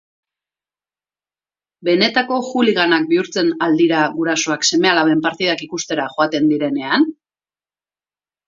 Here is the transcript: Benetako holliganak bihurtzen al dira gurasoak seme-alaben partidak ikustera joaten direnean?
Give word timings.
Benetako 1.89 2.39
holliganak 2.47 3.05
bihurtzen 3.11 3.51
al 3.67 3.77
dira 3.83 3.99
gurasoak 4.17 4.65
seme-alaben 4.71 5.23
partidak 5.27 5.63
ikustera 5.69 6.09
joaten 6.17 6.53
direnean? 6.55 7.07